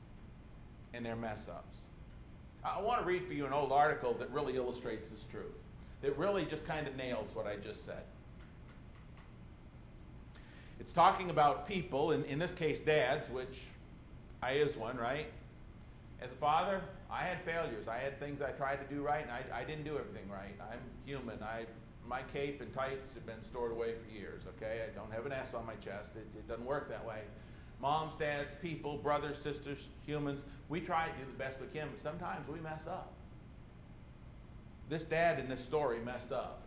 [0.96, 1.78] and their mess ups.
[2.64, 5.54] I want to read for you an old article that really illustrates this truth,
[6.02, 8.02] that really just kind of nails what I just said.
[10.80, 13.68] It's talking about people, in, in this case, dads, which
[14.42, 15.28] I is one, right?
[16.24, 17.88] As a father, I had failures.
[17.88, 20.56] I had things I tried to do right, and I, I didn't do everything right.
[20.60, 21.38] I'm human.
[21.44, 21.66] I
[22.10, 24.82] my cape and tights have been stored away for years, okay?
[24.84, 26.16] I don't have an S on my chest.
[26.16, 27.20] It, it doesn't work that way.
[27.80, 32.00] Moms, dads, people, brothers, sisters, humans, we try to do the best we can, but
[32.00, 33.14] sometimes we mess up.
[34.90, 36.64] This dad in this story messed up.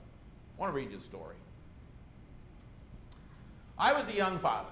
[0.57, 1.35] I want to read you the story.
[3.77, 4.71] I was a young father.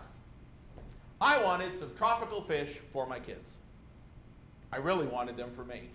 [1.21, 3.55] I wanted some tropical fish for my kids.
[4.73, 5.91] I really wanted them for me.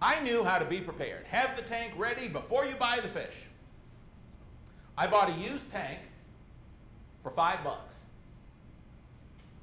[0.00, 1.26] I knew how to be prepared.
[1.26, 3.46] Have the tank ready before you buy the fish.
[4.98, 5.98] I bought a used tank
[7.20, 7.96] for five bucks.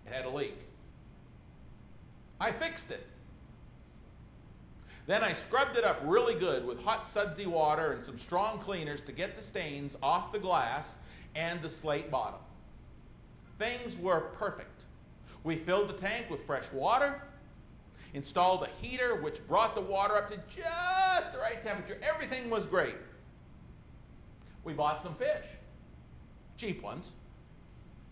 [0.06, 0.58] It had a leak.
[2.40, 3.08] I fixed it.
[5.06, 9.02] Then I scrubbed it up really good with hot sudsy water and some strong cleaners
[9.02, 10.98] to get the stains off the glass
[11.36, 12.40] and the slate bottom.
[13.60, 14.84] Things were perfect.
[15.44, 17.22] We filled the tank with fresh water,
[18.14, 21.98] installed a heater which brought the water up to just the right temperature.
[22.02, 22.96] Everything was great.
[24.64, 25.46] We bought some fish,
[26.58, 27.10] cheap ones,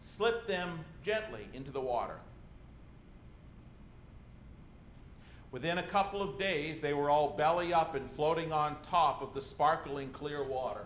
[0.01, 2.17] slipped them gently into the water.
[5.51, 9.33] Within a couple of days, they were all belly up and floating on top of
[9.33, 10.85] the sparkling clear water.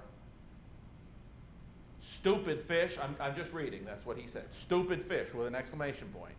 [1.99, 4.51] Stupid fish, I'm, I'm just reading, that's what he said.
[4.51, 6.35] Stupid fish with an exclamation point.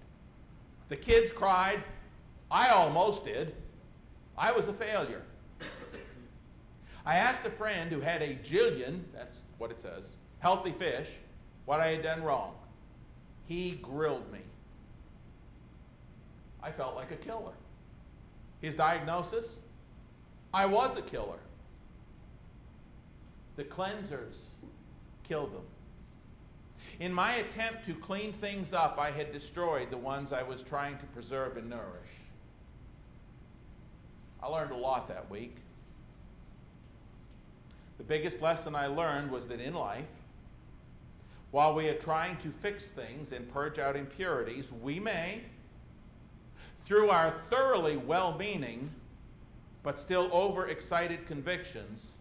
[0.88, 1.82] The kids cried.
[2.50, 3.54] I almost did.
[4.38, 5.22] I was a failure.
[7.04, 11.10] I asked a friend who had a jillion, that's what it says, healthy fish,
[11.64, 12.54] what I had done wrong.
[13.46, 14.40] He grilled me.
[16.62, 17.52] I felt like a killer.
[18.60, 19.60] His diagnosis?
[20.52, 21.38] I was a killer.
[23.54, 24.46] The cleansers
[25.22, 25.64] killed them.
[26.98, 30.98] In my attempt to clean things up, I had destroyed the ones I was trying
[30.98, 32.10] to preserve and nourish.
[34.46, 35.56] I learned a lot that week.
[37.98, 40.04] The biggest lesson I learned was that in life,
[41.50, 45.40] while we are trying to fix things and purge out impurities, we may,
[46.82, 48.92] through our thoroughly well meaning
[49.82, 52.12] but still overexcited convictions,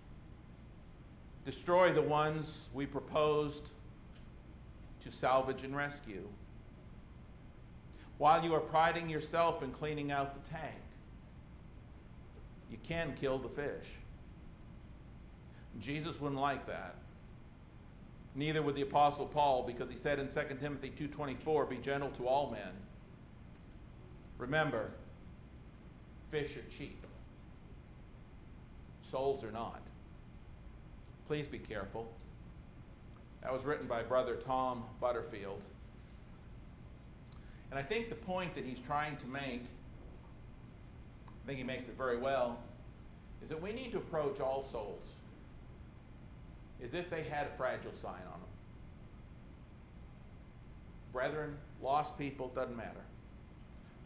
[1.45, 3.69] destroy the ones we proposed
[5.01, 6.27] to salvage and rescue.
[8.17, 10.73] While you are priding yourself in cleaning out the tank,
[12.75, 13.87] you can kill the fish.
[15.79, 16.95] Jesus wouldn't like that.
[18.35, 22.27] Neither would the apostle Paul because he said in 2 Timothy 2:24, "Be gentle to
[22.27, 22.73] all men."
[24.37, 24.91] Remember,
[26.31, 27.01] fish are cheap.
[29.03, 29.81] Souls are not.
[31.27, 32.11] Please be careful.
[33.41, 35.63] That was written by Brother Tom Butterfield.
[37.69, 39.63] And I think the point that he's trying to make,
[41.45, 42.57] I think he makes it very well,
[43.43, 45.03] is that we need to approach all souls
[46.83, 48.49] as if they had a fragile sign on them.
[51.13, 53.05] Brethren, lost people, doesn't matter.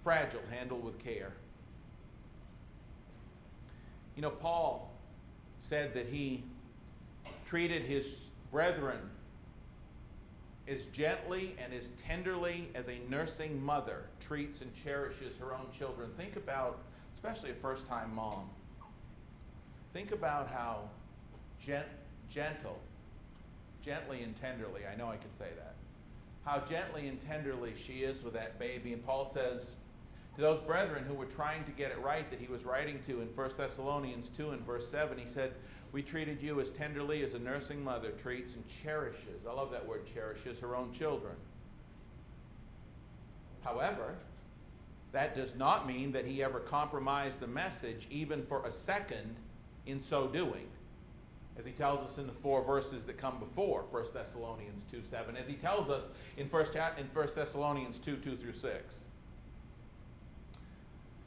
[0.04, 1.32] Fragile, handled with care.
[4.18, 4.92] You know, Paul
[5.62, 6.44] said that he
[7.46, 8.18] treated his
[8.52, 9.00] brethren
[10.68, 16.12] as gently and as tenderly as a nursing mother treats and cherishes her own children.
[16.18, 16.80] Think about,
[17.20, 18.50] especially a first time mom,
[19.94, 20.90] think about how
[21.62, 21.86] gent-
[22.30, 22.80] gentle,
[23.84, 25.76] gently and tenderly, I know I can say that,
[26.46, 28.94] how gently and tenderly she is with that baby.
[28.94, 29.72] And Paul says
[30.36, 33.20] to those brethren who were trying to get it right that he was writing to
[33.20, 35.52] in 1 Thessalonians 2 and verse 7, he said,
[35.92, 39.46] We treated you as tenderly as a nursing mother treats and cherishes.
[39.46, 41.36] I love that word cherishes her own children.
[43.62, 44.16] However,
[45.12, 49.36] that does not mean that he ever compromised the message, even for a second,
[49.86, 50.68] in so doing
[51.60, 55.36] as he tells us in the four verses that come before 1 Thessalonians 2 7,
[55.36, 56.66] as he tells us in 1,
[56.98, 59.04] in 1 Thessalonians 2 2 through 6.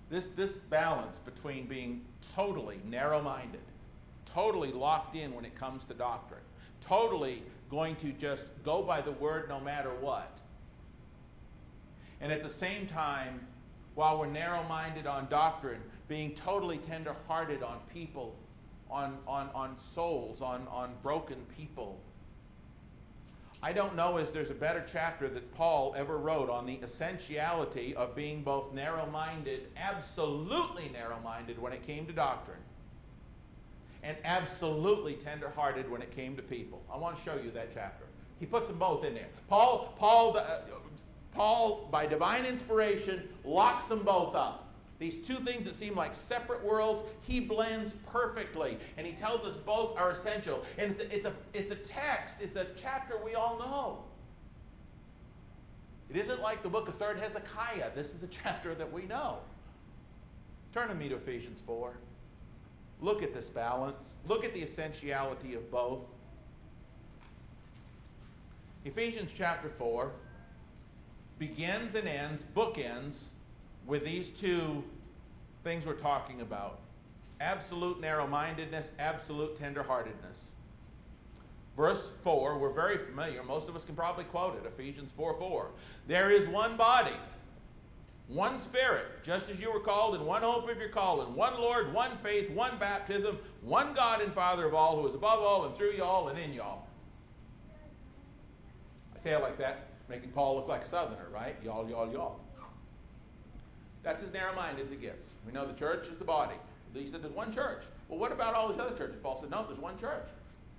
[0.09, 2.03] This, this balance between being
[2.35, 3.61] totally narrow minded,
[4.25, 6.41] totally locked in when it comes to doctrine,
[6.81, 10.39] totally going to just go by the word no matter what,
[12.23, 13.47] and at the same time,
[13.95, 18.37] while we're narrow minded on doctrine, being totally tender hearted on people
[18.93, 21.99] on, on, on souls, on, on broken people.
[23.63, 27.95] I don't know if there's a better chapter that Paul ever wrote on the essentiality
[27.95, 32.59] of being both narrow minded, absolutely narrow minded when it came to doctrine,
[34.03, 36.83] and absolutely tender hearted when it came to people.
[36.93, 38.05] I want to show you that chapter.
[38.41, 39.29] He puts them both in there.
[39.49, 40.59] Paul, Paul, uh,
[41.35, 44.69] Paul, by divine inspiration, locks them both up.
[44.99, 48.79] These two things that seem like separate worlds, he blends perfectly.
[48.97, 50.65] And he tells us both are essential.
[50.79, 54.05] And it's a, it's a, it's a text, it's a chapter we all know.
[56.09, 57.91] It isn't like the book of 3rd Hezekiah.
[57.95, 59.39] This is a chapter that we know.
[60.73, 61.95] Turn to me to Ephesians 4.
[63.01, 64.11] Look at this balance.
[64.29, 66.05] Look at the essentiality of both.
[68.85, 70.13] Ephesians chapter 4
[71.39, 73.25] begins and ends, bookends,
[73.87, 74.85] with these two
[75.65, 76.81] things we're talking about
[77.41, 80.45] absolute narrow mindedness, absolute tenderheartedness.
[81.77, 83.43] Verse 4, we're very familiar.
[83.43, 85.71] Most of us can probably quote it Ephesians 4 4.
[86.07, 87.17] There is one body,
[88.29, 91.93] one spirit, just as you were called in one hope of your calling, one Lord,
[91.93, 95.75] one faith, one baptism, one God and Father of all, who is above all and
[95.75, 96.87] through y'all and in y'all.
[99.17, 101.57] I say it like that, making Paul look like a southerner, right?
[101.65, 102.41] Y'all, y'all, y'all.
[104.03, 105.29] That's as narrow minded as it gets.
[105.47, 106.57] We know the church is the body.
[106.95, 107.85] He said there's one church.
[108.09, 109.17] Well, what about all these other churches?
[109.23, 110.27] Paul said, no, there's one church.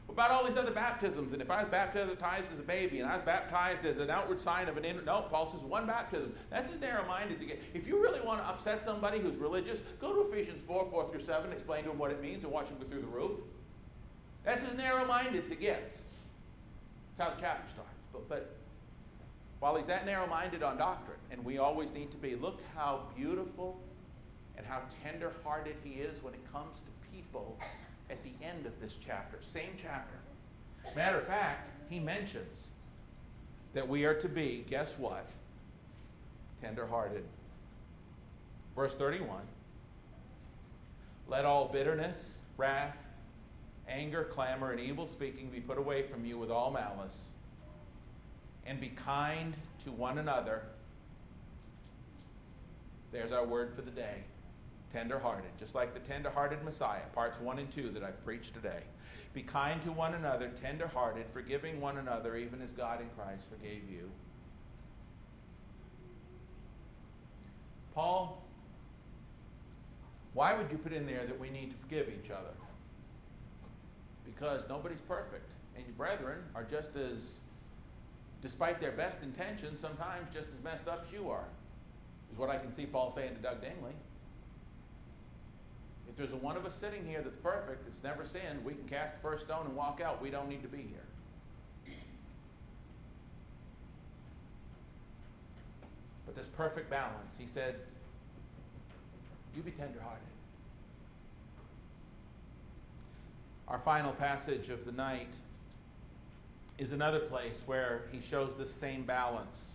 [0.05, 1.33] What about all these other baptisms?
[1.33, 4.39] And if I was baptized as a baby and I was baptized as an outward
[4.39, 6.33] sign of an inner, no, Paul says one baptism.
[6.49, 7.61] That's as narrow minded as you get.
[7.73, 11.23] If you really want to upset somebody who's religious, go to Ephesians 4 4 through
[11.23, 13.39] 7, explain to them what it means, and watch them go through the roof.
[14.43, 15.97] That's as narrow minded as it gets.
[17.15, 17.89] That's how the chapter starts.
[18.11, 18.55] But, but
[19.63, 22.99] while he's that narrow minded on doctrine, and we always need to be, look how
[23.15, 23.79] beautiful
[24.57, 27.57] and how tender hearted he is when it comes to people
[28.09, 29.37] at the end of this chapter.
[29.39, 30.17] Same chapter.
[30.97, 32.71] Matter of fact, he mentions
[33.73, 35.31] that we are to be, guess what?
[36.61, 37.23] Tender hearted.
[38.75, 39.43] Verse 31
[41.29, 43.07] Let all bitterness, wrath,
[43.87, 47.27] anger, clamor, and evil speaking be put away from you with all malice,
[48.65, 49.53] and be kind
[49.83, 50.63] to one another.
[53.11, 54.23] There's our word for the day
[54.93, 58.83] tenderhearted, just like the tenderhearted Messiah, parts 1 and 2 that I've preached today.
[59.33, 63.81] Be kind to one another, tenderhearted, forgiving one another, even as God in Christ forgave
[63.91, 64.09] you.
[67.95, 68.43] Paul,
[70.33, 72.53] why would you put in there that we need to forgive each other?
[74.25, 77.33] Because nobody's perfect, and your brethren are just as,
[78.43, 81.45] despite their best intentions, sometimes just as messed up as you are,
[82.31, 83.93] is what I can see Paul saying to Doug Dingley.
[86.09, 88.85] If there's a one of us sitting here that's perfect, that's never sinned, we can
[88.85, 90.21] cast the first stone and walk out.
[90.21, 91.95] We don't need to be here.
[96.25, 97.75] But this perfect balance, he said,
[99.55, 100.19] you be tenderhearted.
[103.69, 105.37] Our final passage of the night
[106.77, 109.73] is another place where he shows the same balance.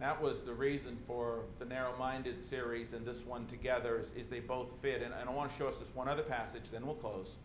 [0.00, 4.28] That was the reason for the narrow minded series and this one together, is, is
[4.28, 5.02] they both fit.
[5.02, 7.36] And, and I want to show us this one other passage, then we'll close.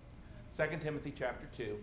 [0.57, 1.77] 2 Timothy chapter 2,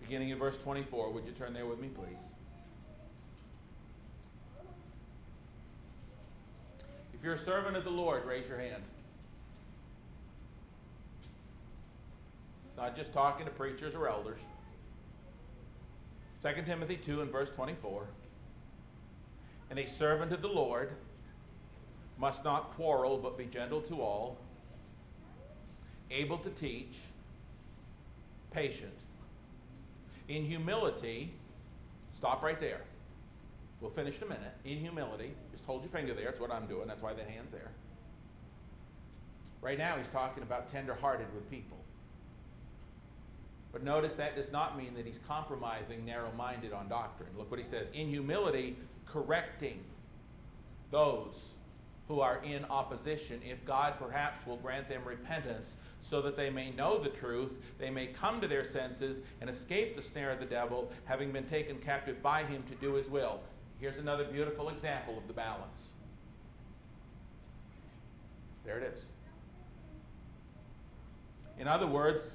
[0.00, 1.10] beginning in verse 24.
[1.10, 2.22] Would you turn there with me, please?
[7.12, 8.82] If you're a servant of the Lord, raise your hand.
[12.80, 14.40] Not just talking to preachers or elders.
[16.42, 18.06] 2 Timothy 2 and verse 24.
[19.68, 20.92] And a servant of the Lord
[22.18, 24.38] must not quarrel, but be gentle to all,
[26.10, 26.98] able to teach,
[28.50, 28.98] patient.
[30.28, 31.30] In humility,
[32.14, 32.80] stop right there.
[33.80, 34.52] We'll finish in a minute.
[34.64, 36.26] In humility, just hold your finger there.
[36.26, 36.88] That's what I'm doing.
[36.88, 37.70] That's why the hand's there.
[39.62, 41.76] Right now, he's talking about tender-hearted with people.
[43.72, 47.30] But notice that does not mean that he's compromising narrow minded on doctrine.
[47.36, 47.90] Look what he says.
[47.90, 49.80] In humility, correcting
[50.90, 51.50] those
[52.08, 56.72] who are in opposition, if God perhaps will grant them repentance so that they may
[56.72, 60.46] know the truth, they may come to their senses and escape the snare of the
[60.46, 63.38] devil, having been taken captive by him to do his will.
[63.78, 65.90] Here's another beautiful example of the balance.
[68.64, 69.04] There it is.
[71.60, 72.34] In other words,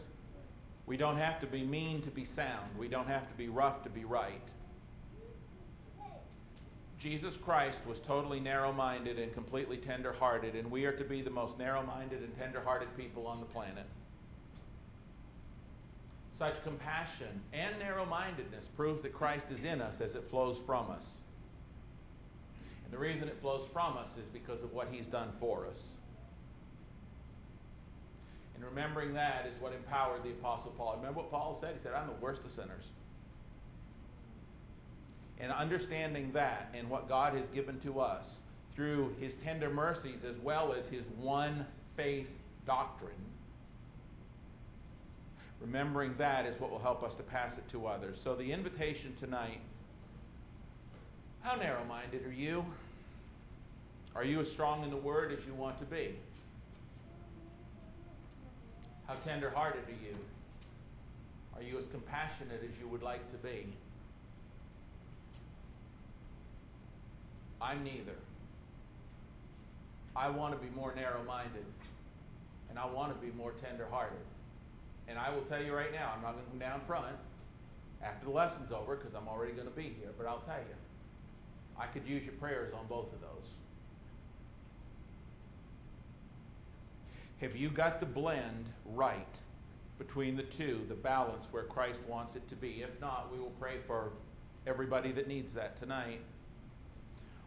[0.85, 2.69] we don't have to be mean to be sound.
[2.77, 4.41] We don't have to be rough to be right.
[6.97, 11.21] Jesus Christ was totally narrow minded and completely tender hearted, and we are to be
[11.21, 13.85] the most narrow minded and tender hearted people on the planet.
[16.33, 20.89] Such compassion and narrow mindedness proves that Christ is in us as it flows from
[20.89, 21.17] us.
[22.83, 25.85] And the reason it flows from us is because of what he's done for us.
[28.55, 30.95] And remembering that is what empowered the Apostle Paul.
[30.97, 31.75] Remember what Paul said?
[31.75, 32.91] He said, I'm the worst of sinners.
[35.39, 38.39] And understanding that and what God has given to us
[38.73, 43.11] through his tender mercies as well as his one faith doctrine,
[45.59, 48.19] remembering that is what will help us to pass it to others.
[48.19, 49.59] So the invitation tonight
[51.45, 52.65] how narrow minded are you?
[54.15, 56.15] Are you as strong in the word as you want to be?
[59.07, 60.15] How tender hearted are you?
[61.55, 63.67] Are you as compassionate as you would like to be?
[67.61, 68.15] I'm neither.
[70.15, 71.65] I want to be more narrow minded,
[72.69, 74.17] and I want to be more tender hearted.
[75.07, 77.15] And I will tell you right now, I'm not going to come down front
[78.03, 80.75] after the lesson's over because I'm already going to be here, but I'll tell you,
[81.79, 83.49] I could use your prayers on both of those.
[87.41, 89.39] Have you got the blend right
[89.97, 92.81] between the two, the balance where Christ wants it to be?
[92.81, 94.11] If not, we will pray for
[94.65, 96.21] everybody that needs that tonight.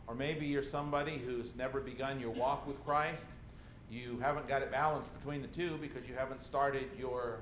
[0.06, 3.28] Or maybe you're somebody who's never begun your walk with Christ.
[3.90, 7.40] You haven't got it balanced between the two because you haven't started your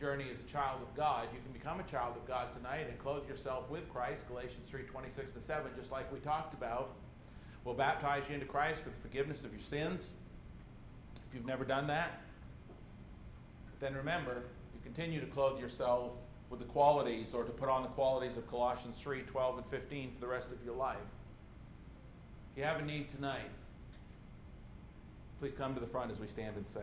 [0.00, 1.28] journey as a child of God.
[1.34, 4.82] You can become a child of God tonight and clothe yourself with Christ, Galatians 3
[4.82, 6.92] 26 and 7, just like we talked about.
[7.64, 10.10] We'll baptize you into Christ for the forgiveness of your sins.
[11.34, 12.20] If you've never done that,
[13.80, 16.12] then remember, you continue to clothe yourself
[16.48, 20.12] with the qualities or to put on the qualities of Colossians 3 12 and 15
[20.14, 20.96] for the rest of your life.
[22.52, 23.50] If you have a need tonight,
[25.40, 26.82] please come to the front as we stand and sing.